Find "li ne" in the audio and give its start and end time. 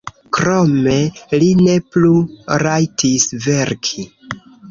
1.43-1.75